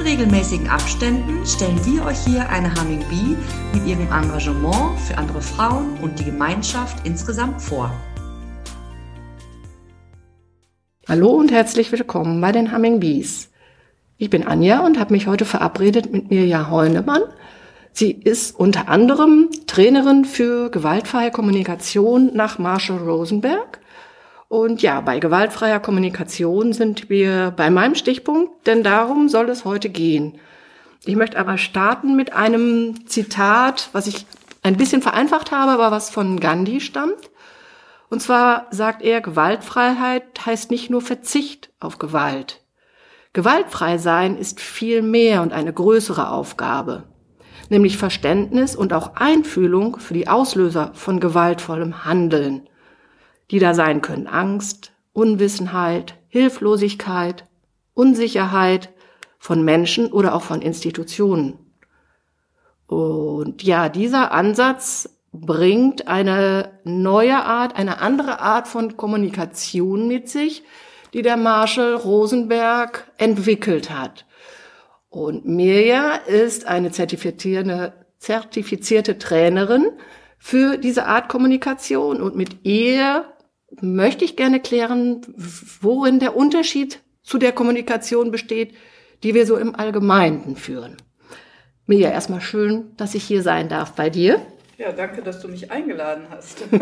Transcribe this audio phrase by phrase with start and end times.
[0.00, 3.36] In regelmäßigen Abständen stellen wir euch hier eine Humming Bee
[3.74, 7.92] mit ihrem Engagement für andere Frauen und die Gemeinschaft insgesamt vor.
[11.06, 13.50] Hallo und herzlich willkommen bei den Humming Bees.
[14.16, 17.22] Ich bin Anja und habe mich heute verabredet mit Mirja Heunemann.
[17.92, 23.80] Sie ist unter anderem Trainerin für gewaltfreie Kommunikation nach Marshall Rosenberg
[24.50, 29.88] und ja, bei gewaltfreier Kommunikation sind wir bei meinem Stichpunkt, denn darum soll es heute
[29.88, 30.40] gehen.
[31.04, 34.26] Ich möchte aber starten mit einem Zitat, was ich
[34.64, 37.30] ein bisschen vereinfacht habe, aber was von Gandhi stammt.
[38.08, 42.60] Und zwar sagt er, Gewaltfreiheit heißt nicht nur Verzicht auf Gewalt.
[43.32, 47.04] Gewaltfrei sein ist viel mehr und eine größere Aufgabe,
[47.68, 52.68] nämlich Verständnis und auch Einfühlung für die Auslöser von gewaltvollem Handeln
[53.50, 54.26] die da sein können.
[54.26, 57.44] Angst, Unwissenheit, Hilflosigkeit,
[57.94, 58.90] Unsicherheit
[59.38, 61.58] von Menschen oder auch von Institutionen.
[62.86, 70.64] Und ja, dieser Ansatz bringt eine neue Art, eine andere Art von Kommunikation mit sich,
[71.12, 74.26] die der Marshall Rosenberg entwickelt hat.
[75.08, 79.86] Und Mirja ist eine zertifizierte, zertifizierte Trainerin
[80.38, 83.24] für diese Art Kommunikation und mit ihr
[83.80, 85.22] möchte ich gerne klären,
[85.80, 88.74] worin der Unterschied zu der Kommunikation besteht,
[89.22, 90.96] die wir so im Allgemeinen führen.
[91.86, 94.40] Mirja, erstmal schön, dass ich hier sein darf bei dir.
[94.78, 96.62] Ja, danke, dass du mich eingeladen hast.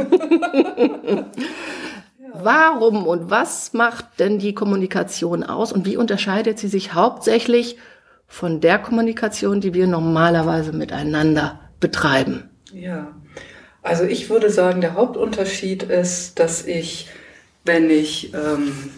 [2.34, 7.78] Warum und was macht denn die Kommunikation aus und wie unterscheidet sie sich hauptsächlich
[8.26, 12.50] von der Kommunikation, die wir normalerweise miteinander betreiben?
[12.72, 13.08] Ja,
[13.88, 17.08] also ich würde sagen, der Hauptunterschied ist, dass ich,
[17.64, 18.90] wenn ich ähm,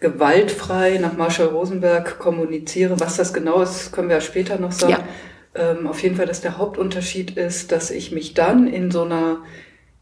[0.00, 5.04] gewaltfrei nach Marshall Rosenberg kommuniziere, was das genau ist, können wir ja später noch sagen.
[5.54, 5.72] Ja.
[5.72, 9.38] Ähm, auf jeden Fall, dass der Hauptunterschied ist, dass ich mich dann in so einer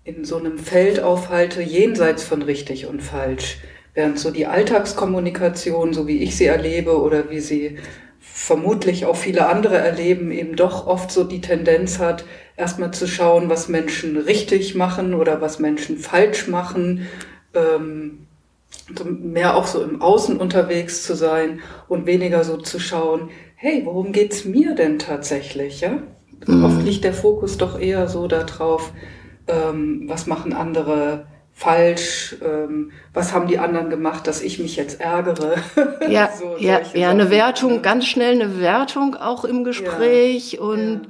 [0.02, 3.58] in so einem Feld aufhalte, jenseits von richtig und falsch.
[3.94, 7.78] Während so die Alltagskommunikation, so wie ich sie erlebe oder wie sie
[8.26, 12.24] vermutlich auch viele andere erleben, eben doch oft so die Tendenz hat,
[12.56, 17.06] erstmal zu schauen, was Menschen richtig machen oder was Menschen falsch machen,
[17.54, 18.26] ähm,
[19.04, 24.12] mehr auch so im Außen unterwegs zu sein und weniger so zu schauen, hey, worum
[24.12, 26.02] geht's mir denn tatsächlich, ja?
[26.46, 26.64] Mhm.
[26.64, 28.92] Oft liegt der Fokus doch eher so darauf,
[29.46, 35.00] ähm, was machen andere falsch, ähm, was haben die anderen gemacht, dass ich mich jetzt
[35.00, 35.54] ärgere.
[36.08, 41.02] Ja, so, ja, ja, eine Wertung, ganz schnell eine Wertung auch im Gespräch ja, und
[41.04, 41.08] ja.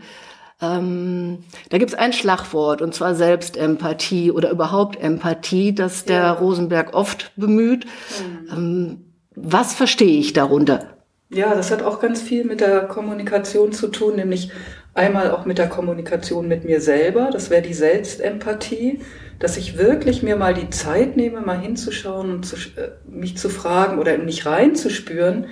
[0.63, 1.41] Ähm,
[1.71, 6.33] da gibt's ein Schlagwort und zwar Selbstempathie oder überhaupt Empathie, das der ja.
[6.33, 7.87] Rosenberg oft bemüht.
[7.87, 8.49] Mhm.
[8.53, 10.95] Ähm, was verstehe ich darunter?
[11.29, 14.53] Ja, das hat auch ganz viel mit der Kommunikation zu tun, nämlich
[14.95, 19.01] einmal auch mit der Kommunikation mit mir selber, das wäre die Selbstempathie
[19.39, 23.49] dass ich wirklich mir mal die Zeit nehme, mal hinzuschauen und zu, äh, mich zu
[23.49, 25.47] fragen oder mich reinzuspüren,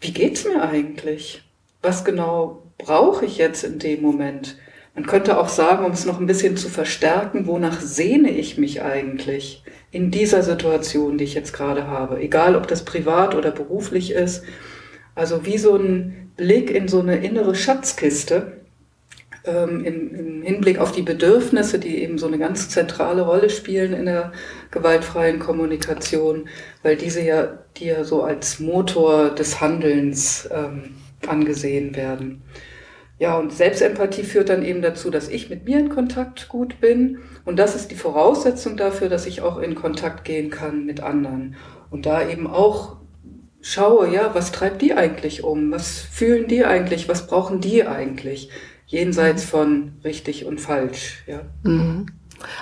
[0.00, 1.42] wie geht's mir eigentlich?
[1.82, 4.56] Was genau brauche ich jetzt in dem Moment?
[4.94, 8.82] Man könnte auch sagen, um es noch ein bisschen zu verstärken, wonach sehne ich mich
[8.82, 9.62] eigentlich
[9.92, 12.20] in dieser Situation, die ich jetzt gerade habe?
[12.20, 14.44] Egal, ob das privat oder beruflich ist.
[15.14, 18.59] Also wie so ein Blick in so eine innere Schatzkiste,
[19.50, 23.92] ähm, im, im, Hinblick auf die Bedürfnisse, die eben so eine ganz zentrale Rolle spielen
[23.92, 24.32] in der
[24.70, 26.48] gewaltfreien Kommunikation,
[26.82, 30.94] weil diese ja, die ja so als Motor des Handelns ähm,
[31.26, 32.42] angesehen werden.
[33.18, 37.18] Ja, und Selbstempathie führt dann eben dazu, dass ich mit mir in Kontakt gut bin.
[37.44, 41.56] Und das ist die Voraussetzung dafür, dass ich auch in Kontakt gehen kann mit anderen.
[41.90, 42.96] Und da eben auch
[43.60, 45.70] schaue, ja, was treibt die eigentlich um?
[45.70, 47.08] Was fühlen die eigentlich?
[47.08, 48.48] Was brauchen die eigentlich?
[48.90, 51.22] Jenseits von richtig und falsch.
[51.26, 51.42] Ja.
[51.62, 52.06] Mhm.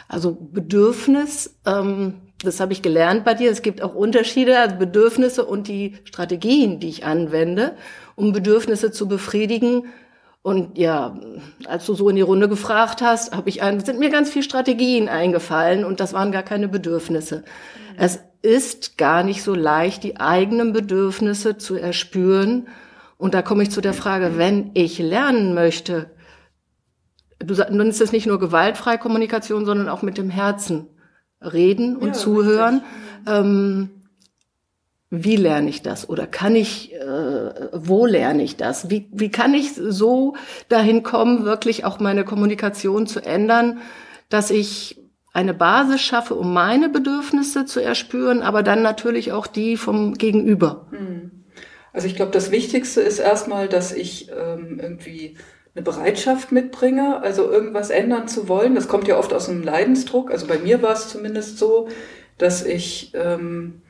[0.09, 3.51] Also Bedürfnis, ähm, das habe ich gelernt bei dir.
[3.51, 7.77] Es gibt auch Unterschiede, also Bedürfnisse und die Strategien, die ich anwende,
[8.15, 9.87] um Bedürfnisse zu befriedigen.
[10.43, 11.19] Und ja,
[11.67, 14.45] als du so in die Runde gefragt hast, habe ich ein, sind mir ganz viele
[14.45, 17.39] Strategien eingefallen und das waren gar keine Bedürfnisse.
[17.39, 17.97] Mhm.
[17.97, 22.69] Es ist gar nicht so leicht, die eigenen Bedürfnisse zu erspüren.
[23.17, 26.11] Und da komme ich zu der Frage, wenn ich lernen möchte,
[27.38, 30.87] du nennst es nicht nur gewaltfreie Kommunikation, sondern auch mit dem Herzen
[31.40, 32.82] reden und ja, zuhören.
[33.26, 33.90] Ähm,
[35.11, 38.90] wie lerne ich das oder kann ich, äh, wo lerne ich das?
[38.90, 40.37] Wie, wie kann ich so
[40.69, 43.79] dahin kommen, wirklich auch meine Kommunikation zu ändern,
[44.29, 45.00] dass ich
[45.32, 50.88] eine Basis schaffe, um meine Bedürfnisse zu erspüren, aber dann natürlich auch die vom Gegenüber.
[50.91, 51.31] Hm.
[51.93, 55.37] Also ich glaube, das Wichtigste ist erstmal, dass ich ähm, irgendwie
[55.75, 58.75] eine Bereitschaft mitbringe, also irgendwas ändern zu wollen.
[58.75, 60.31] Das kommt ja oft aus einem Leidensdruck.
[60.31, 61.88] Also bei mir war es zumindest so,
[62.37, 63.82] dass ich, ähm,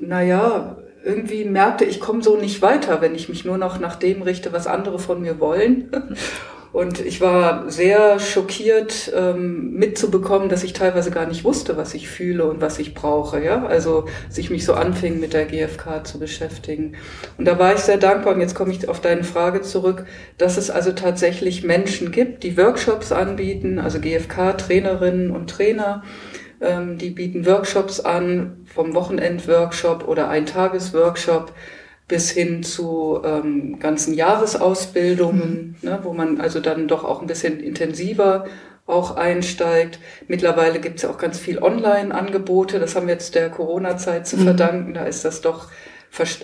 [0.00, 4.22] naja, irgendwie merkte, ich komme so nicht weiter, wenn ich mich nur noch nach dem
[4.22, 5.90] richte, was andere von mir wollen.
[6.76, 12.06] Und ich war sehr schockiert ähm, mitzubekommen, dass ich teilweise gar nicht wusste, was ich
[12.06, 13.42] fühle und was ich brauche.
[13.42, 16.92] Ja, also sich mich so anfing mit der GfK zu beschäftigen.
[17.38, 18.34] Und da war ich sehr dankbar.
[18.34, 20.04] Und jetzt komme ich auf deine Frage zurück,
[20.36, 26.02] dass es also tatsächlich Menschen gibt, die Workshops anbieten, also GfK-Trainerinnen und Trainer.
[26.60, 31.54] Ähm, die bieten Workshops an, vom Wochenend-Workshop oder ein Tages-Workshop
[32.08, 35.88] bis hin zu ähm, ganzen Jahresausbildungen, mhm.
[35.88, 38.46] ne, wo man also dann doch auch ein bisschen intensiver
[38.86, 39.98] auch einsteigt.
[40.28, 42.78] Mittlerweile gibt es ja auch ganz viel Online-Angebote.
[42.78, 44.44] Das haben wir jetzt der Corona-Zeit zu mhm.
[44.44, 44.94] verdanken.
[44.94, 45.68] Da ist das doch,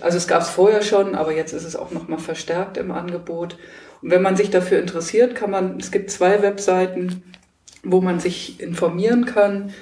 [0.01, 3.57] also es gab es vorher schon, aber jetzt ist es auch nochmal verstärkt im Angebot.
[4.01, 7.23] Und wenn man sich dafür interessiert, kann man, es gibt zwei Webseiten,
[7.83, 9.73] wo man sich informieren kann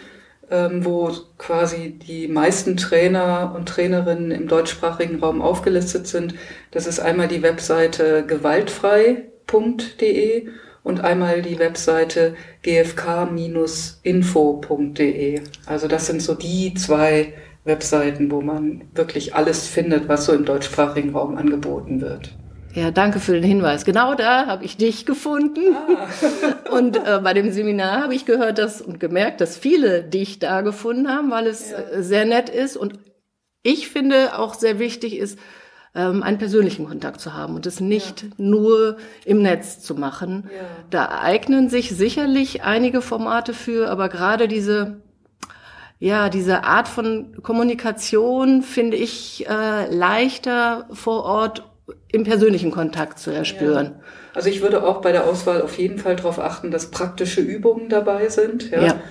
[0.52, 6.36] ähm, wo quasi die meisten Trainer und Trainerinnen im deutschsprachigen Raum aufgelistet sind.
[6.72, 10.50] Das ist einmal die Webseite gewaltfrei.de
[10.84, 15.42] und einmal die Webseite gfk-info.de.
[15.66, 17.34] Also das sind so die zwei
[17.64, 22.36] Webseiten, wo man wirklich alles findet, was so im deutschsprachigen Raum angeboten wird.
[22.74, 23.84] Ja, danke für den Hinweis.
[23.84, 25.76] Genau da habe ich dich gefunden.
[25.76, 26.72] Ah.
[26.72, 30.62] und äh, bei dem Seminar habe ich gehört dass, und gemerkt, dass viele dich da
[30.62, 31.78] gefunden haben, weil es ja.
[31.78, 32.78] Äh, sehr nett ist.
[32.78, 33.00] Und
[33.64, 35.38] ich finde auch sehr wichtig ist,
[35.94, 38.30] ähm, einen persönlichen Kontakt zu haben und es nicht ja.
[38.38, 40.50] nur im Netz zu machen.
[40.54, 40.62] Ja.
[40.90, 45.02] Da eignen sich sicherlich einige Formate für, aber gerade diese
[46.00, 51.71] ja, diese Art von Kommunikation finde ich äh, leichter vor Ort
[52.12, 53.86] im persönlichen Kontakt zu erspüren.
[53.86, 54.04] Ja.
[54.34, 57.90] Also ich würde auch bei der Auswahl auf jeden Fall darauf achten, dass praktische Übungen
[57.90, 58.72] dabei sind.
[58.72, 58.82] Ja.
[58.82, 59.02] ja.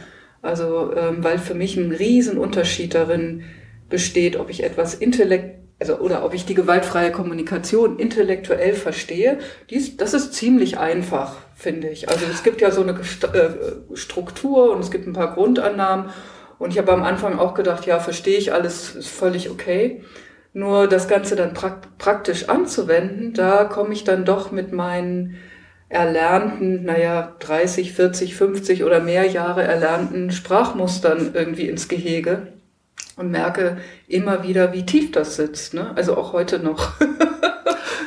[0.42, 3.42] Also ähm, weil für mich ein Riesenunterschied darin
[3.88, 9.38] besteht, ob ich etwas intellekt also oder ob ich die gewaltfreie Kommunikation intellektuell verstehe.
[9.70, 12.08] Dies, das ist ziemlich einfach, finde ich.
[12.10, 16.10] Also es gibt ja so eine äh, Struktur und es gibt ein paar Grundannahmen.
[16.58, 20.04] Und ich habe am Anfang auch gedacht, ja, verstehe ich alles, ist völlig okay.
[20.52, 25.36] Nur das Ganze dann praktisch anzuwenden, da komme ich dann doch mit meinen
[25.88, 32.48] erlernten, naja, 30, 40, 50 oder mehr Jahre erlernten Sprachmustern irgendwie ins Gehege
[33.16, 35.74] und merke immer wieder, wie tief das sitzt.
[35.74, 35.92] Ne?
[35.96, 36.92] Also auch heute noch.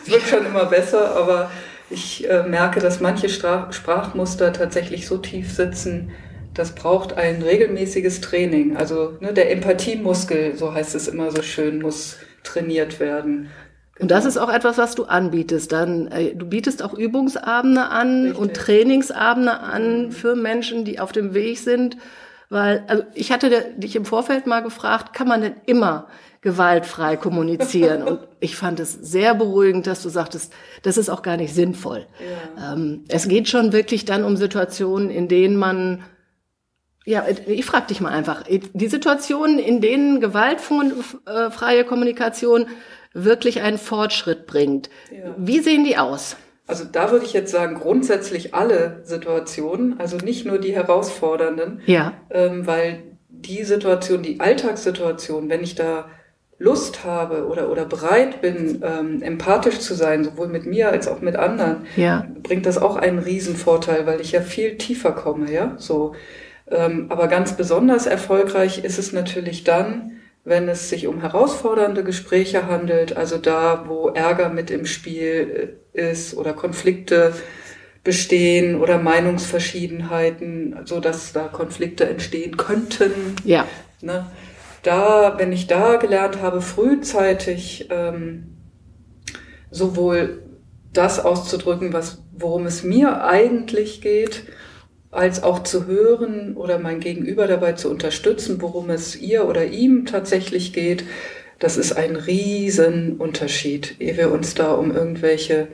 [0.03, 1.51] es wird schon immer besser, aber
[1.89, 6.11] ich äh, merke, dass manche Stra Sprachmuster tatsächlich so tief sitzen,
[6.53, 8.77] das braucht ein regelmäßiges Training.
[8.77, 13.49] Also ne, der Empathiemuskel, so heißt es immer so schön, muss trainiert werden.
[13.99, 15.71] Und das ist auch etwas, was du anbietest.
[15.71, 18.39] Dann, äh, du bietest auch Übungsabende an Richtig.
[18.39, 21.97] und Trainingsabende an für Menschen, die auf dem Weg sind.
[22.49, 26.07] Weil, also ich hatte dich im Vorfeld mal gefragt, kann man denn immer
[26.41, 28.03] gewaltfrei kommunizieren?
[28.07, 30.51] und ich fand es sehr beruhigend, dass du sagtest,
[30.81, 32.05] das ist auch gar nicht sinnvoll.
[32.57, 32.73] Ja.
[32.73, 36.03] Ähm, es geht schon wirklich dann um Situationen, in denen man
[37.05, 42.67] ja, ich frage dich mal einfach, die Situationen, in denen gewaltfreie Kommunikation
[43.13, 45.35] wirklich einen Fortschritt bringt, ja.
[45.37, 46.35] wie sehen die aus?
[46.65, 52.13] Also da würde ich jetzt sagen, grundsätzlich alle Situationen, also nicht nur die herausfordernden, ja.
[52.29, 56.09] ähm, weil die Situation, die Alltagssituation, wenn ich da
[56.57, 61.19] Lust habe oder, oder bereit bin, ähm, empathisch zu sein, sowohl mit mir als auch
[61.19, 62.25] mit anderen, ja.
[62.41, 66.13] bringt das auch einen Riesenvorteil, weil ich ja viel tiefer komme, ja, so.
[66.69, 70.11] Ähm, aber ganz besonders erfolgreich ist es natürlich dann,
[70.45, 76.11] wenn es sich um herausfordernde Gespräche handelt, also da, wo Ärger mit im Spiel äh,
[76.11, 77.33] ist oder Konflikte
[78.03, 83.11] bestehen oder Meinungsverschiedenheiten, so dass da Konflikte entstehen könnten.
[83.45, 83.65] Ja.
[84.01, 84.25] Ne?
[84.81, 88.57] Da, wenn ich da gelernt habe, frühzeitig ähm,
[89.71, 90.43] sowohl
[90.91, 94.43] das auszudrücken, was, worum es mir eigentlich geht,
[95.13, 100.05] als auch zu hören oder mein Gegenüber dabei zu unterstützen, worum es ihr oder ihm
[100.05, 101.03] tatsächlich geht,
[101.59, 105.67] das ist ein Riesenunterschied, ehe wir uns da um irgendwelche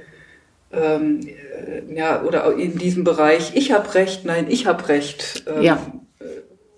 [0.72, 5.64] ähm, äh, ja, oder in diesem Bereich, ich habe Recht, nein, ich habe Recht, ähm,
[5.64, 5.92] Ja.
[6.20, 6.26] äh,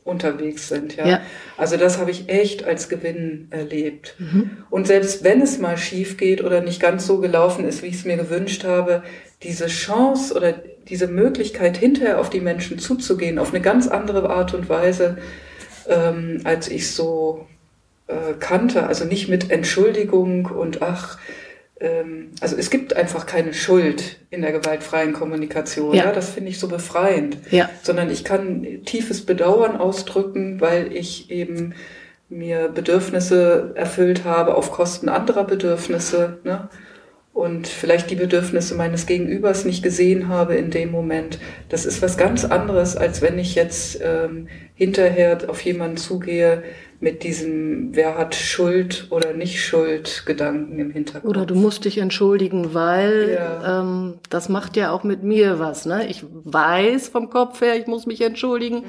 [0.04, 0.96] unterwegs sind.
[0.96, 1.08] Ja.
[1.08, 1.22] Ja.
[1.58, 4.16] Also das habe ich echt als Gewinn erlebt.
[4.70, 7.96] Und selbst wenn es mal schief geht oder nicht ganz so gelaufen ist, wie ich
[7.96, 9.04] es mir gewünscht habe,
[9.44, 10.54] diese Chance oder
[10.90, 15.18] diese Möglichkeit, hinterher auf die Menschen zuzugehen, auf eine ganz andere Art und Weise,
[15.88, 17.48] ähm, als ich so
[18.08, 18.88] äh, kannte.
[18.88, 21.18] Also nicht mit Entschuldigung und ach,
[21.80, 25.94] ähm, also es gibt einfach keine Schuld in der gewaltfreien Kommunikation.
[25.94, 26.06] Ja.
[26.06, 27.38] Ja, das finde ich so befreiend.
[27.50, 27.70] Ja.
[27.82, 31.74] Sondern ich kann tiefes Bedauern ausdrücken, weil ich eben
[32.30, 36.38] mir Bedürfnisse erfüllt habe auf Kosten anderer Bedürfnisse.
[36.44, 36.70] Ne?
[37.34, 41.40] Und vielleicht die Bedürfnisse meines Gegenübers nicht gesehen habe in dem Moment.
[41.70, 46.62] Das ist was ganz anderes, als wenn ich jetzt ähm, hinterher auf jemanden zugehe
[47.00, 51.36] mit diesem, wer hat Schuld oder nicht Schuld Gedanken im Hintergrund.
[51.36, 53.82] Oder du musst dich entschuldigen, weil Ja.
[53.82, 55.86] ähm, das macht ja auch mit mir was.
[55.88, 56.06] Ne?
[56.10, 58.84] Ich weiß vom Kopf her, ich muss mich entschuldigen, Mhm.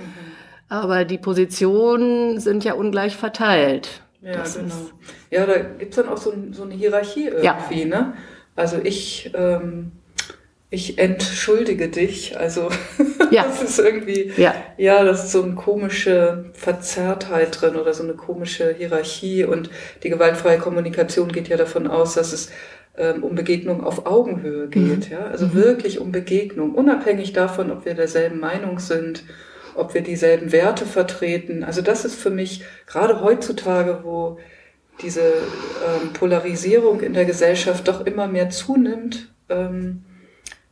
[0.69, 4.02] aber die Positionen sind ja ungleich verteilt.
[4.23, 4.67] Ja, Das genau.
[4.69, 4.93] ist-
[5.31, 7.59] Ja, da gibt's dann auch so, so eine Hierarchie Ja.
[7.69, 8.14] irgendwie, ne?
[8.55, 9.93] Also ich, ähm,
[10.71, 12.38] ich entschuldige dich.
[12.38, 12.69] Also
[13.31, 13.45] Ja.
[13.45, 14.55] das ist irgendwie, Ja.
[14.79, 19.45] ja, das ist so eine komische Verzerrtheit drin oder so eine komische Hierarchie.
[19.45, 19.71] Und
[20.02, 22.50] die gewaltfreie Kommunikation geht ja davon aus, dass es
[22.97, 25.09] ähm, um Begegnung auf Augenhöhe geht.
[25.11, 25.25] Ja?
[25.26, 29.25] Also wirklich um Begegnung, unabhängig davon, ob wir derselben Meinung sind,
[29.75, 31.64] ob wir dieselben Werte vertreten.
[31.64, 34.38] Also das ist für mich gerade heutzutage, wo
[35.00, 40.05] diese ähm, Polarisierung in der Gesellschaft doch immer mehr zunimmt, ähm,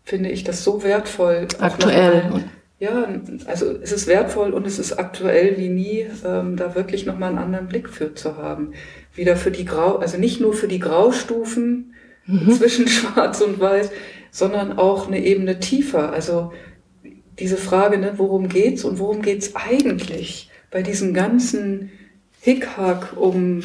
[0.04, 1.48] finde ich das so wertvoll.
[1.58, 2.44] Aktuell.
[2.78, 3.08] Ja,
[3.44, 7.38] also es ist wertvoll und es ist aktuell wie nie, ähm, da wirklich nochmal einen
[7.38, 8.72] anderen Blick für zu haben.
[9.14, 11.94] Wieder für die Grau, also nicht nur für die Graustufen
[12.56, 13.90] zwischen Schwarz und Weiß,
[14.30, 16.12] sondern auch eine Ebene tiefer.
[16.12, 16.52] Also
[17.40, 21.90] diese Frage, ne, worum geht's und worum geht's eigentlich bei diesem ganzen
[22.40, 23.62] Hickhack um,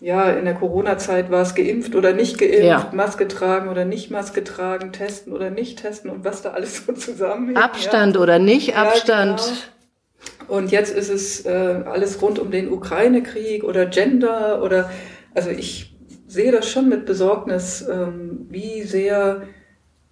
[0.00, 2.90] ja, in der Corona-Zeit war es geimpft oder nicht geimpft, Ja.
[2.92, 6.92] Maske tragen oder nicht Maske tragen, testen oder nicht testen und was da alles so
[6.92, 7.58] zusammenhängt.
[7.58, 9.38] Abstand oder nicht Ja, Abstand.
[9.38, 10.56] genau.
[10.58, 14.90] Und jetzt ist es äh, alles rund um den Ukraine-Krieg oder Gender oder,
[15.34, 15.94] also ich
[16.26, 19.42] sehe das schon mit Besorgnis, ähm, wie sehr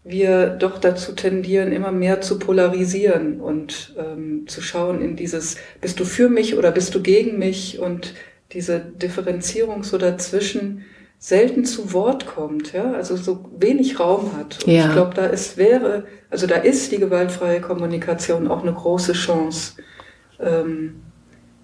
[0.04, 6.00] wir doch dazu tendieren, immer mehr zu polarisieren und ähm, zu schauen in dieses, bist
[6.00, 8.14] du für mich oder bist du gegen mich und
[8.52, 10.84] diese Differenzierung so dazwischen
[11.18, 14.64] selten zu Wort kommt, ja, also so wenig Raum hat.
[14.64, 14.86] Und Ja.
[14.86, 19.74] ich glaube, da ist wäre, also da ist die gewaltfreie Kommunikation auch eine große Chance
[20.40, 20.96] ähm,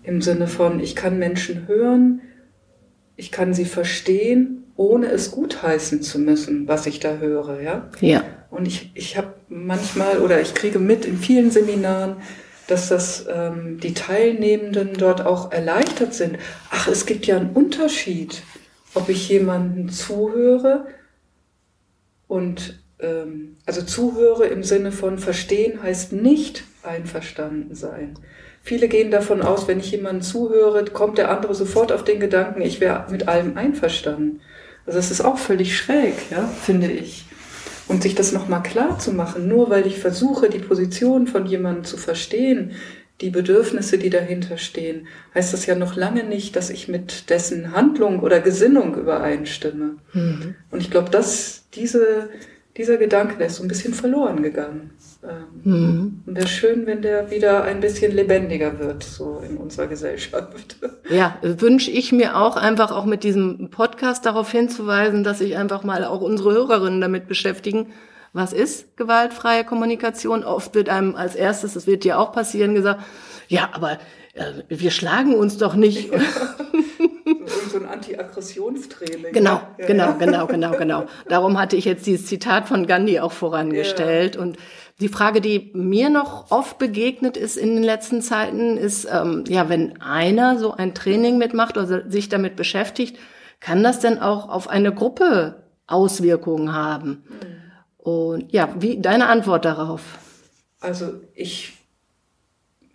[0.05, 2.21] im Sinne von, ich kann Menschen hören,
[3.17, 7.91] ich kann sie verstehen, ohne es gutheißen zu müssen, was ich da höre, ja.
[8.01, 8.23] Ja.
[8.49, 12.19] Und ich, ich habe manchmal oder ich kriege mit in vielen Seminaren,
[12.69, 16.39] dass das ähm, die Teilnehmenden dort auch erleichtert sind.
[16.71, 18.43] Ach, es gibt ja einen Unterschied,
[18.95, 20.87] ob ich jemanden zuhöre
[22.29, 28.15] und ähm, also zuhöre im Sinne von verstehen heißt nicht einverstanden sein.
[28.63, 32.61] Viele gehen davon aus, wenn ich jemanden zuhöre, kommt der andere sofort auf den Gedanken,
[32.63, 34.41] ich wäre mit allem einverstanden.
[34.89, 37.27] Also das ist auch völlig schräg, ja, finde ich.
[37.89, 41.85] Und sich das nochmal klar zu machen, nur weil ich versuche, die Position von jemandem
[41.85, 42.73] zu verstehen,
[43.21, 47.73] die Bedürfnisse, die dahinter stehen, heißt das ja noch lange nicht, dass ich mit dessen
[47.73, 49.97] Handlung oder Gesinnung übereinstimme.
[50.71, 52.31] Und ich glaube, dass diese,
[52.79, 54.93] dieser Gedanke, der ist so ein bisschen verloren gegangen.
[55.25, 60.77] Ähm, Und wäre schön, wenn der wieder ein bisschen lebendiger wird, so in unserer Gesellschaft.
[61.11, 65.83] Ja, wünsche ich mir auch einfach auch mit diesem Podcast darauf hinzuweisen, dass sich einfach
[65.83, 67.87] mal auch unsere Hörerinnen damit beschäftigen,
[68.35, 70.45] was ist gewaltfreie Kommunikation?
[70.45, 73.03] Oft wird einem als erstes, das wird dir auch passieren, gesagt,
[73.49, 73.93] ja, aber
[74.35, 76.13] äh, wir schlagen uns doch nicht.
[76.13, 76.27] Irgend
[77.79, 79.33] so ein Anti-Aggressionstraining.
[79.33, 80.13] Genau, Ja, genau, ja.
[80.13, 81.05] genau, genau, genau.
[81.29, 84.37] Darum hatte ich jetzt dieses Zitat von Gandhi auch vorangestellt.
[84.37, 84.57] Und
[85.01, 89.69] die Frage, die mir noch oft begegnet ist in den letzten Zeiten, ist, ähm, ja,
[89.69, 93.17] wenn einer so ein Training mitmacht oder sich damit beschäftigt,
[93.61, 97.25] kann das denn auch auf eine Gruppe Auswirkungen haben?
[97.97, 100.03] Und ja, wie deine Antwort darauf?
[100.81, 101.78] Also ich,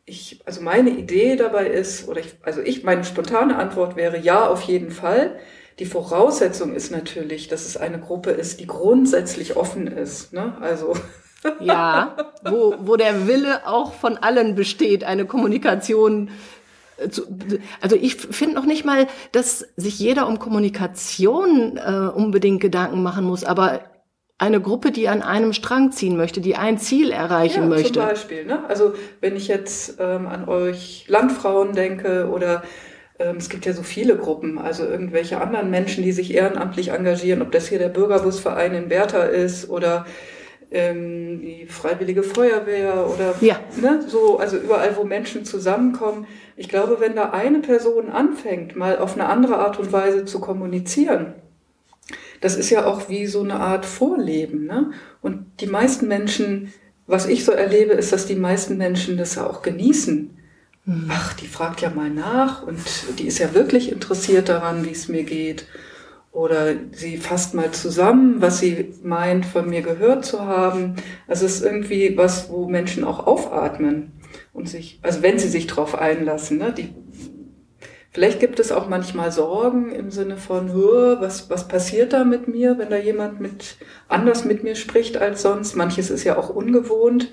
[0.06, 4.48] ich, also meine Idee dabei ist, oder ich, also ich, meine spontane Antwort wäre ja,
[4.48, 5.40] auf jeden Fall.
[5.80, 10.34] Die Voraussetzung ist natürlich, dass es eine Gruppe ist, die grundsätzlich offen ist.
[10.34, 10.56] Ne?
[10.62, 10.94] Also
[11.60, 16.30] Ja, wo, wo der Wille auch von allen besteht, eine Kommunikation
[16.98, 17.24] äh, zu,
[17.82, 23.26] also ich finde noch nicht mal, dass sich jeder um Kommunikation äh, unbedingt Gedanken machen
[23.26, 23.82] muss, aber
[24.44, 27.94] eine Gruppe, die an einem Strang ziehen möchte, die ein Ziel erreichen ja, möchte.
[27.94, 28.60] Zum Beispiel, ne?
[28.68, 32.64] Also wenn ich jetzt ähm, an euch Landfrauen denke oder
[33.20, 37.42] ähm, es gibt ja so viele Gruppen, also irgendwelche anderen Menschen, die sich ehrenamtlich engagieren,
[37.42, 40.06] ob das hier der Bürgerbusverein in Bertha ist oder
[40.72, 43.60] ähm, die Freiwillige Feuerwehr oder ja.
[43.80, 46.28] ne, so, also überall, wo Menschen zusammenkommen.
[46.58, 50.42] Ich glaube, wenn da eine Person anfängt, mal auf eine andere Art und Weise zu
[50.42, 51.34] kommunizieren,
[52.44, 54.66] das ist ja auch wie so eine Art Vorleben.
[54.66, 54.92] Ne?
[55.22, 56.74] Und die meisten Menschen,
[57.08, 60.38] was ich so erlebe, ist, dass die meisten Menschen das auch genießen.
[60.84, 61.06] Mhm.
[61.10, 62.80] Ach, die fragt ja mal nach und
[63.18, 65.68] die ist ja wirklich interessiert daran, wie es mir geht.
[66.34, 70.96] Oder sie fasst mal zusammen, was sie meint, von mir gehört zu haben.
[71.30, 74.12] Also es ist irgendwie was, wo Menschen auch aufatmen
[74.52, 76.94] und sich, also wenn sie sich drauf einlassen, ne, die,
[78.14, 82.78] vielleicht gibt es auch manchmal Sorgen im Sinne von, was, was passiert da mit mir,
[82.78, 83.78] wenn da jemand mit,
[84.08, 85.76] anders mit mir spricht als sonst.
[85.76, 87.30] Manches ist ja auch ungewohnt.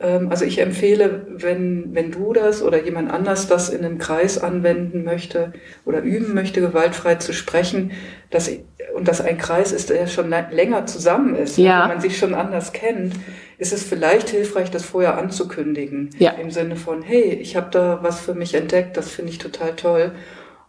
[0.00, 4.38] Ähm, also ich empfehle, wenn, wenn du das oder jemand anders das in einem Kreis
[4.38, 5.52] anwenden möchte
[5.84, 7.92] oder üben möchte, gewaltfrei zu sprechen,
[8.30, 8.50] dass,
[8.94, 11.82] und dass ein Kreis ist, der schon länger zusammen ist, ja.
[11.82, 13.14] wenn man sich schon anders kennt,
[13.58, 16.10] ist es vielleicht hilfreich, das vorher anzukündigen.
[16.18, 16.32] Ja.
[16.32, 19.76] Im Sinne von, hey, ich habe da was für mich entdeckt, das finde ich total
[19.76, 20.12] toll.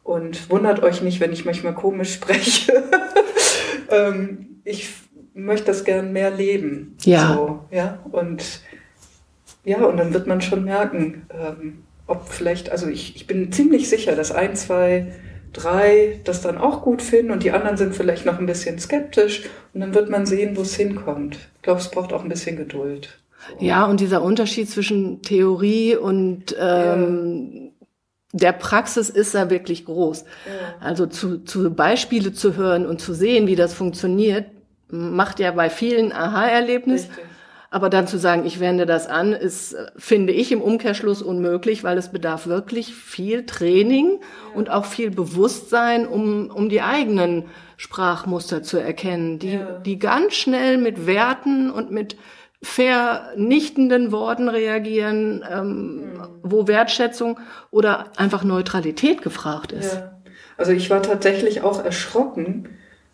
[0.04, 2.84] Und wundert euch nicht, wenn ich manchmal komisch spreche.
[3.90, 4.90] ähm, ich
[5.34, 6.96] möchte das gern mehr leben.
[7.04, 7.34] Ja.
[7.34, 8.00] So, ja.
[8.12, 8.62] Und
[9.64, 13.90] ja, und dann wird man schon merken, ähm, ob vielleicht, also ich, ich bin ziemlich
[13.90, 15.12] sicher, dass ein, zwei,
[15.56, 19.44] drei das dann auch gut finden und die anderen sind vielleicht noch ein bisschen skeptisch
[19.74, 21.38] und dann wird man sehen, wo es hinkommt.
[21.56, 23.18] Ich glaube, es braucht auch ein bisschen Geduld.
[23.60, 27.88] Ja, und dieser Unterschied zwischen Theorie und ähm, ja.
[28.34, 30.24] der Praxis ist da wirklich groß.
[30.24, 30.86] Ja.
[30.86, 34.46] Also zu, zu Beispiele zu hören und zu sehen, wie das funktioniert,
[34.90, 37.04] macht ja bei vielen Aha-Erlebnis.
[37.04, 37.26] Richtig.
[37.76, 41.98] Aber dann zu sagen, ich wende das an, ist, finde ich, im Umkehrschluss unmöglich, weil
[41.98, 44.58] es bedarf wirklich viel Training ja.
[44.58, 49.80] und auch viel Bewusstsein, um, um die eigenen Sprachmuster zu erkennen, die, ja.
[49.86, 52.16] die ganz schnell mit Werten und mit
[52.64, 56.22] vernichtenden Worten reagieren, ähm, mhm.
[56.44, 59.96] wo Wertschätzung oder einfach Neutralität gefragt ist.
[59.96, 60.22] Ja.
[60.56, 62.70] Also ich war tatsächlich auch erschrocken,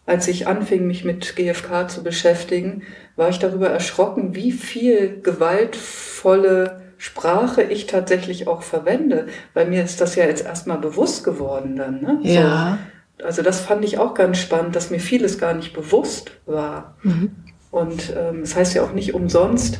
[0.05, 2.83] als ich anfing, mich mit GFK zu beschäftigen,
[3.15, 9.27] war ich darüber erschrocken, wie viel gewaltvolle Sprache ich tatsächlich auch verwende.
[9.53, 12.01] Bei mir ist das ja jetzt erstmal bewusst geworden dann.
[12.01, 12.19] Ne?
[12.23, 12.77] Ja.
[13.17, 16.95] So, also das fand ich auch ganz spannend, dass mir vieles gar nicht bewusst war.
[17.03, 17.31] Mhm.
[17.71, 19.79] Und ähm, das heißt ja auch nicht umsonst.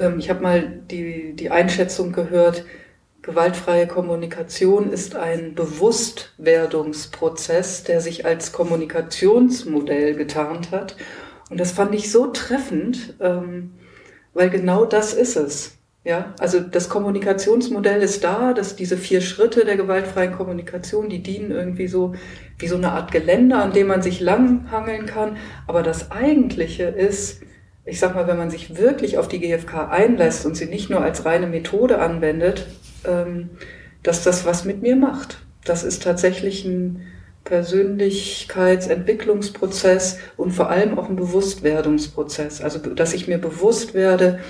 [0.00, 2.64] Ähm, ich habe mal die, die Einschätzung gehört,
[3.22, 10.96] Gewaltfreie Kommunikation ist ein Bewusstwerdungsprozess, der sich als Kommunikationsmodell getarnt hat.
[11.48, 13.74] Und das fand ich so treffend, ähm,
[14.34, 15.76] weil genau das ist es.
[16.04, 21.52] Ja, also das Kommunikationsmodell ist da, dass diese vier Schritte der gewaltfreien Kommunikation, die dienen
[21.52, 22.16] irgendwie so
[22.58, 25.36] wie so eine Art Geländer, an dem man sich langhangeln kann.
[25.68, 27.42] Aber das Eigentliche ist,
[27.84, 31.02] ich sag mal, wenn man sich wirklich auf die GfK einlässt und sie nicht nur
[31.02, 32.66] als reine Methode anwendet,
[33.06, 33.50] ähm,
[34.02, 35.38] dass das was mit mir macht.
[35.64, 37.06] Das ist tatsächlich ein
[37.44, 42.60] Persönlichkeitsentwicklungsprozess und vor allem auch ein Bewusstwerdungsprozess.
[42.60, 44.40] Also, dass ich mir bewusst werde,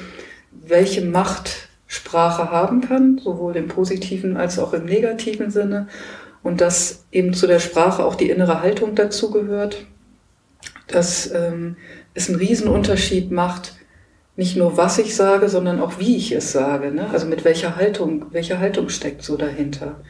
[0.51, 5.89] welche Macht Sprache haben kann, sowohl im positiven als auch im negativen Sinne.
[6.43, 9.85] Und dass eben zu der Sprache auch die innere Haltung dazugehört.
[10.89, 11.77] Dass ähm,
[12.15, 13.75] es einen Riesenunterschied macht,
[14.37, 16.91] nicht nur was ich sage, sondern auch wie ich es sage.
[16.91, 17.09] Ne?
[17.13, 20.01] Also mit welcher Haltung, welche Haltung steckt so dahinter.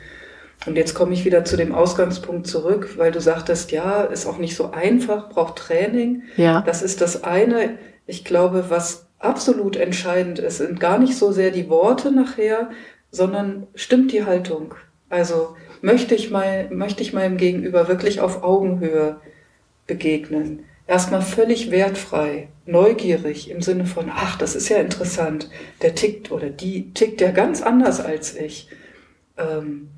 [0.65, 4.39] Und jetzt komme ich wieder zu dem Ausgangspunkt zurück, weil du sagtest, ja, ist auch
[4.39, 6.23] nicht so einfach, braucht Training.
[6.37, 6.63] Ja.
[6.63, 7.79] Das ist das eine.
[8.07, 12.71] Ich glaube, was absolut entscheidend ist, sind gar nicht so sehr die Worte nachher,
[13.11, 14.75] sondern stimmt die Haltung.
[15.09, 19.17] Also möchte ich mal, möchte ich meinem Gegenüber wirklich auf Augenhöhe
[19.89, 25.49] begegnen erstmal völlig wertfrei, neugierig im Sinne von, ach, das ist ja interessant,
[25.81, 28.69] der tickt oder die tickt ja ganz anders als ich.
[29.39, 29.89] Ähm,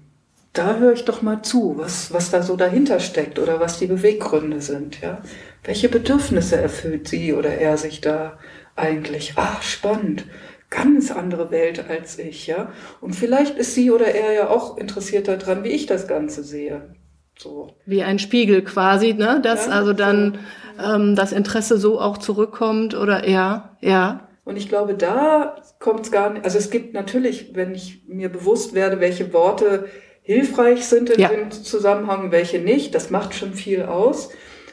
[0.52, 3.88] da höre ich doch mal zu, was, was da so dahinter steckt oder was die
[3.88, 5.20] Beweggründe sind, ja.
[5.64, 8.38] Welche Bedürfnisse erfüllt sie oder er sich da
[8.76, 9.32] eigentlich?
[9.34, 10.26] Ach, spannend.
[10.70, 12.70] Ganz andere Welt als ich, ja.
[13.00, 16.94] Und vielleicht ist sie oder er ja auch interessiert daran, wie ich das Ganze sehe.
[17.38, 17.74] So.
[17.86, 19.40] Wie ein Spiegel quasi, ne?
[19.42, 20.38] Dass ja, also dann
[20.78, 20.94] so.
[20.94, 24.28] ähm, das Interesse so auch zurückkommt oder ja, ja.
[24.44, 26.44] Und ich glaube, da kommt es gar nicht.
[26.44, 29.88] Also es gibt natürlich, wenn ich mir bewusst werde, welche Worte
[30.22, 31.28] hilfreich sind in ja.
[31.28, 34.30] dem Zusammenhang, welche nicht, das macht schon viel aus.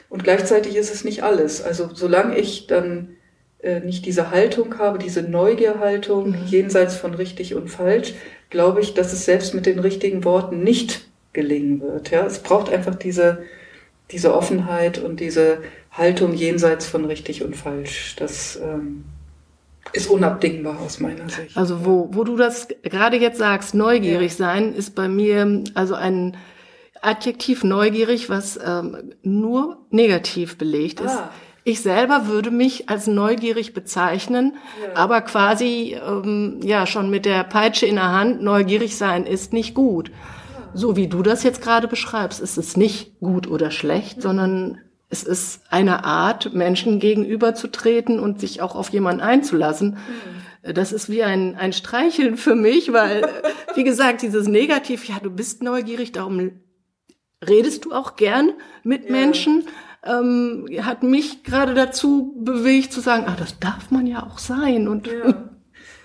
[0.08, 1.62] Und gleichzeitig ist es nicht alles.
[1.62, 3.16] Also solange ich dann
[3.60, 6.46] äh, nicht diese Haltung habe, diese Neugierhaltung mhm.
[6.46, 8.14] jenseits von richtig und falsch,
[8.50, 12.10] glaube ich, dass es selbst mit den richtigen Worten nicht gelingen wird.
[12.10, 13.44] Ja, es braucht einfach diese,
[14.10, 18.16] diese Offenheit und diese Haltung jenseits von richtig und falsch.
[18.16, 19.04] Das ähm,
[19.92, 21.56] ist unabdingbar aus meiner Sicht.
[21.56, 24.36] Also wo, wo du das gerade jetzt sagst, neugierig ja.
[24.36, 26.36] sein, ist bei mir also ein
[27.04, 31.16] Adjektiv neugierig, was ähm, nur negativ belegt ist.
[31.16, 31.30] Ah.
[31.64, 34.96] Ich selber würde mich als neugierig bezeichnen, ja.
[34.96, 39.74] aber quasi ähm, ja schon mit der Peitsche in der Hand, neugierig sein ist nicht
[39.74, 40.12] gut.
[40.74, 44.22] So wie du das jetzt gerade beschreibst, ist es nicht gut oder schlecht, mhm.
[44.22, 49.98] sondern es ist eine Art, Menschen gegenüberzutreten und sich auch auf jemanden einzulassen.
[50.64, 50.72] Mhm.
[50.74, 53.28] Das ist wie ein, ein Streicheln für mich, weil,
[53.74, 56.52] wie gesagt, dieses Negativ, ja, du bist neugierig, darum
[57.46, 58.52] redest du auch gern
[58.84, 59.12] mit ja.
[59.12, 59.64] Menschen
[60.04, 64.88] ähm, hat mich gerade dazu bewegt zu sagen, ah, das darf man ja auch sein.
[64.88, 65.48] Und ja.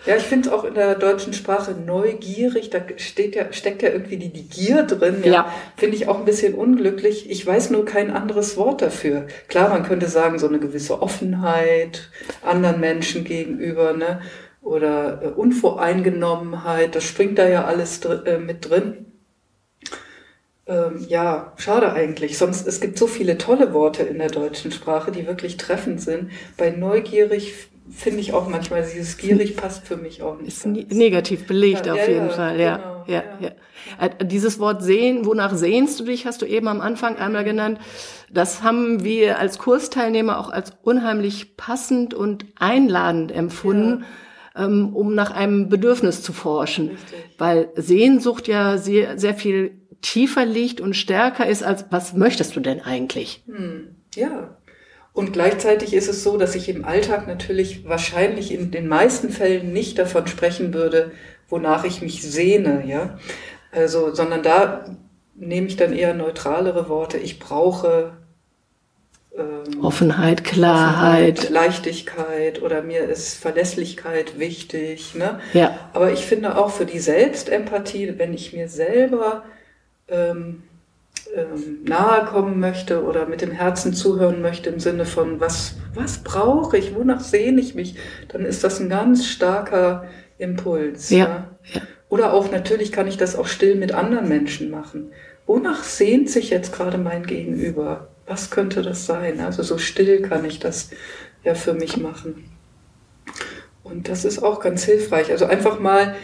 [0.08, 3.90] Ja, ich finde es auch in der deutschen Sprache neugierig, da steht ja, steckt ja
[3.90, 5.18] irgendwie die, die Gier drin.
[5.24, 5.32] Ja.
[5.32, 5.54] ja.
[5.76, 7.30] Finde ich auch ein bisschen unglücklich.
[7.30, 9.28] Ich weiß nur kein anderes Wort dafür.
[9.50, 12.10] Klar, man könnte sagen, so eine gewisse Offenheit
[12.42, 14.22] anderen Menschen gegenüber, ne?
[14.62, 19.08] Oder äh, Unvoreingenommenheit, das springt da ja alles dr äh, mit drin.
[20.68, 22.38] Ähm, ja, schade eigentlich.
[22.38, 26.32] Sonst, es gibt so viele tolle Worte in der deutschen Sprache, die wirklich treffend sind.
[26.58, 30.48] Bei neugierig finde ich auch manchmal, dieses gierig passt für mich auch nicht.
[30.48, 33.52] Ist negativ belegt ja, auf ja, jeden ja, Fall, ja, genau, ja, ja.
[34.00, 37.80] Äh, dieses Wort sehen, wonach sehnst du dich, hast du eben am Anfang einmal genannt.
[38.32, 44.06] Das haben wir als Kursteilnehmer auch als unheimlich passend und einladend empfunden.
[44.56, 47.36] Ähm, um nach einem Bedürfnis zu forschen, Richtig.
[47.38, 52.60] weil Sehnsucht ja sehr, sehr viel tiefer liegt und stärker ist als, was möchtest du
[52.60, 53.44] denn eigentlich?
[53.46, 54.57] Hm, ja.
[55.18, 59.74] Und gleichzeitig ist es so, dass ich im Alltag natürlich wahrscheinlich in den meisten Fällen
[59.74, 61.10] nicht davon sprechen würde,
[61.50, 63.18] wonach ich mich sehne, ja.
[63.72, 64.86] Also, sondern da
[65.34, 67.18] nehme ich dann eher neutralere Worte.
[67.18, 68.12] Ich brauche
[69.36, 75.16] ähm, Offenheit, Klarheit, Offenheit, Leichtigkeit oder mir ist Verlässlichkeit wichtig.
[75.16, 75.40] Ne?
[75.54, 75.90] Ja.
[75.94, 79.46] Aber ich finde auch für die Selbstempathie, wenn ich mir selber
[80.10, 80.62] ähm,
[81.36, 86.20] ähm, nahe kommen möchte oder mit dem Herzen zuhören möchte im Sinne von, was, was
[86.20, 87.96] brauche ich, wonach sehne ich mich,
[88.28, 90.06] dann ist das ein ganz starker
[90.38, 91.10] Impuls.
[91.10, 91.18] Ja.
[91.18, 91.48] ja.
[91.74, 91.82] ja.
[92.10, 95.12] Oder auch natürlich kann ich das auch still mit anderen Menschen machen.
[95.46, 98.10] Wonach sehnt sich jetzt gerade mein Gegenüber?
[98.26, 99.40] Was könnte das sein?
[99.40, 100.90] Also so still kann ich das
[101.44, 102.52] ja für mich machen.
[103.84, 105.32] Und das ist auch ganz hilfreich.
[105.32, 106.16] Also einfach mal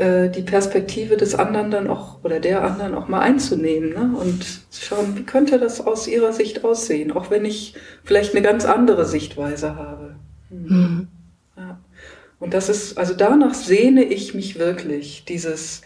[0.00, 4.16] äh, die Perspektive des anderen dann auch oder der anderen auch mal einzunehmen ne?
[4.18, 8.40] und zu schauen, wie könnte das aus ihrer Sicht aussehen, auch wenn ich vielleicht eine
[8.40, 10.16] ganz andere Sichtweise habe.
[10.48, 10.64] Hm.
[10.64, 11.08] Mhm.
[11.54, 11.80] Ja.
[12.38, 15.82] Und das ist, also danach sehne ich mich wirklich, dieses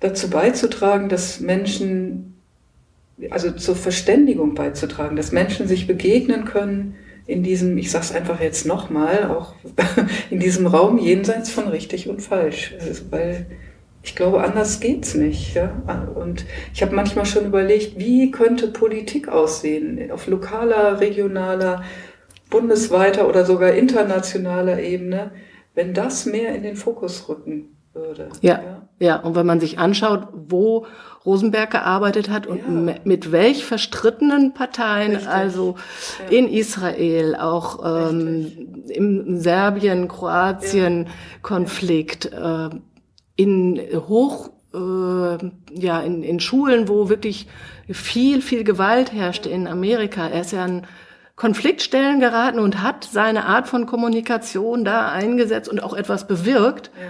[0.00, 2.34] dazu beizutragen, dass Menschen,
[3.30, 6.96] also zur Verständigung beizutragen, dass Menschen sich begegnen können,
[7.26, 9.54] in diesem, ich sag's einfach jetzt nochmal, auch
[10.30, 12.74] in diesem Raum jenseits von richtig und falsch.
[12.80, 13.46] Also, weil
[14.02, 15.54] ich glaube, anders geht's nicht.
[15.54, 15.72] Ja?
[16.14, 21.82] Und ich habe manchmal schon überlegt, wie könnte Politik aussehen auf lokaler, regionaler,
[22.48, 25.32] bundesweiter oder sogar internationaler Ebene,
[25.74, 28.28] wenn das mehr in den Fokus rücken würde.
[28.40, 29.16] Ja, ja, ja.
[29.16, 30.86] Und wenn man sich anschaut, wo
[31.26, 32.94] Rosenberg gearbeitet hat und ja.
[33.04, 35.30] mit welch verstrittenen Parteien, Richtig.
[35.30, 35.74] also
[36.30, 36.38] ja.
[36.38, 42.70] in Israel, auch ähm, im Serbien-Kroatien-Konflikt, äh,
[43.34, 45.38] in Hoch äh,
[45.72, 47.48] ja, in, in Schulen, wo wirklich
[47.90, 50.28] viel, viel Gewalt herrschte in Amerika.
[50.28, 50.86] Er ist ja an
[51.34, 56.90] Konfliktstellen geraten und hat seine Art von Kommunikation da eingesetzt und auch etwas bewirkt.
[56.98, 57.08] Ja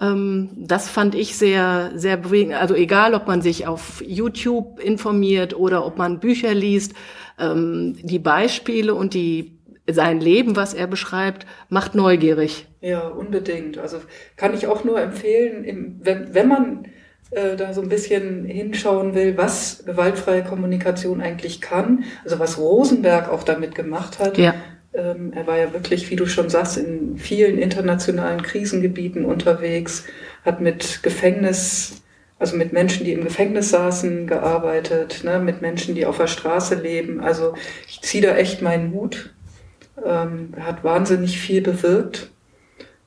[0.00, 2.54] das fand ich sehr, sehr bewegend.
[2.54, 6.94] Also egal, ob man sich auf YouTube informiert oder ob man Bücher liest,
[7.38, 9.58] ähm, die Beispiele und die
[9.90, 12.66] sein Leben, was er beschreibt, macht neugierig.
[12.80, 13.78] Ja, unbedingt.
[13.78, 13.98] Also
[14.36, 16.84] kann ich auch nur empfehlen, wenn, wenn man
[17.30, 23.30] äh, da so ein bisschen hinschauen will, was gewaltfreie Kommunikation eigentlich kann, also was Rosenberg
[23.30, 24.54] auch damit gemacht hat, ja.
[24.94, 30.04] Ähm, er war ja wirklich, wie du schon sagst, in vielen internationalen Krisengebieten unterwegs,
[30.44, 32.02] hat mit Gefängnis,
[32.38, 36.76] also mit Menschen, die im Gefängnis saßen, gearbeitet, ne, mit Menschen, die auf der Straße
[36.76, 37.20] leben.
[37.20, 37.54] Also
[37.86, 39.34] ich ziehe da echt meinen Hut.
[40.04, 42.30] Ähm, er hat wahnsinnig viel bewirkt.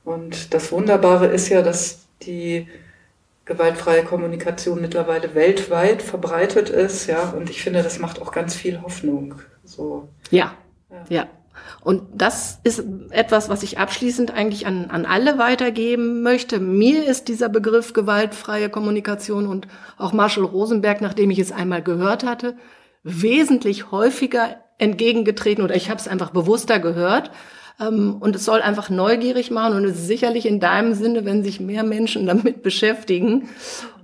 [0.04, 2.68] Und das Wunderbare ist ja, dass die
[3.44, 8.80] gewaltfreie Kommunikation mittlerweile weltweit verbreitet ist, ja, und ich finde, das macht auch ganz viel
[8.82, 9.34] Hoffnung.
[9.64, 10.08] So.
[10.30, 10.54] Ja,
[10.90, 11.04] ja.
[11.08, 11.26] ja.
[11.82, 16.60] Und das ist etwas, was ich abschließend eigentlich an, an alle weitergeben möchte.
[16.60, 19.66] Mir ist dieser Begriff gewaltfreie Kommunikation und
[19.98, 22.56] auch Marshall Rosenberg, nachdem ich es einmal gehört hatte,
[23.02, 27.30] wesentlich häufiger entgegengetreten oder ich habe es einfach bewusster gehört.
[27.80, 31.42] Ähm, und es soll einfach neugierig machen und es ist sicherlich in deinem Sinne, wenn
[31.42, 33.48] sich mehr Menschen damit beschäftigen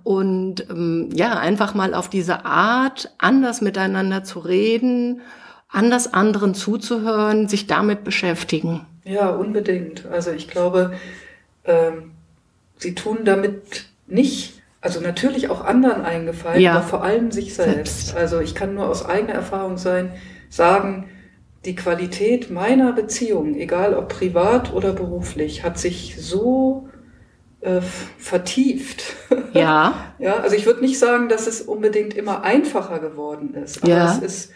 [0.04, 5.20] und ähm, ja, einfach mal auf diese Art, anders miteinander zu reden,
[5.68, 8.86] anders anderen zuzuhören, sich damit beschäftigen.
[9.04, 10.06] Ja, unbedingt.
[10.06, 10.92] Also ich glaube,
[11.64, 12.12] ähm,
[12.76, 16.72] sie tun damit nicht, also natürlich auch anderen eingefallen, ja.
[16.72, 18.06] aber vor allem sich selbst.
[18.08, 18.16] selbst.
[18.16, 20.12] Also ich kann nur aus eigener Erfahrung sein,
[20.48, 21.08] sagen,
[21.64, 26.88] die Qualität meiner Beziehung, egal ob privat oder beruflich, hat sich so
[27.60, 27.80] äh,
[28.18, 29.16] vertieft.
[29.52, 29.94] Ja.
[30.18, 34.12] ja, also ich würde nicht sagen, dass es unbedingt immer einfacher geworden ist, aber ja.
[34.12, 34.52] es ist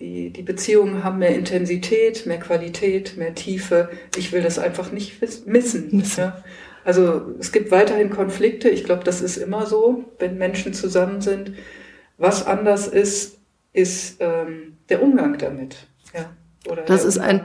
[0.00, 3.90] die, die Beziehungen haben mehr Intensität, mehr Qualität, mehr Tiefe.
[4.16, 5.96] Ich will das einfach nicht missen.
[5.96, 6.22] missen.
[6.22, 6.44] Ja?
[6.84, 8.68] Also es gibt weiterhin Konflikte.
[8.68, 11.52] Ich glaube, das ist immer so, wenn Menschen zusammen sind.
[12.18, 13.38] Was anders ist,
[13.72, 15.88] ist ähm, der Umgang damit.
[16.68, 17.42] Oder das ist ein,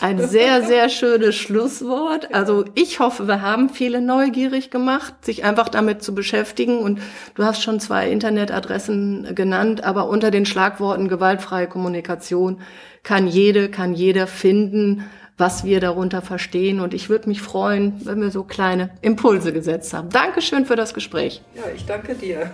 [0.00, 2.34] ein sehr, sehr schönes Schlusswort.
[2.34, 6.78] Also ich hoffe, wir haben viele neugierig gemacht, sich einfach damit zu beschäftigen.
[6.78, 7.00] Und
[7.34, 12.60] du hast schon zwei Internetadressen genannt, aber unter den Schlagworten gewaltfreie Kommunikation
[13.02, 15.04] kann jede, kann jeder finden,
[15.38, 16.80] was wir darunter verstehen.
[16.80, 20.10] Und ich würde mich freuen, wenn wir so kleine Impulse gesetzt haben.
[20.10, 21.42] Dankeschön für das Gespräch.
[21.54, 22.50] Ja, ich danke dir.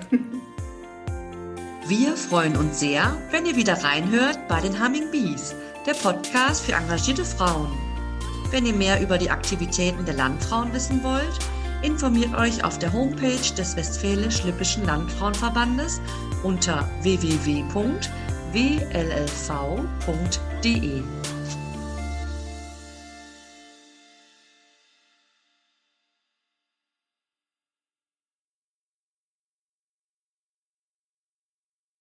[1.89, 5.55] Wir freuen uns sehr, wenn ihr wieder reinhört bei den Humming Bees
[5.89, 7.73] der Podcast für engagierte Frauen.
[8.51, 11.39] Wenn ihr mehr über die Aktivitäten der Landfrauen wissen wollt,
[11.81, 16.03] informiert euch auf der Homepage des Westfälisch-Lippischen Landfrauenverbandes
[16.43, 18.09] unter www.wllv.de.